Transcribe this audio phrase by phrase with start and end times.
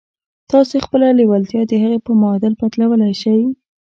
[0.51, 3.41] تاسې خپله لېوالتیا د هغې په معادل بدلولای شئ